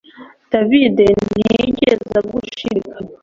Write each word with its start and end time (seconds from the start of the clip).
David 0.51 0.97
ntiyigeze 1.33 2.11
agushidikanya 2.21 2.95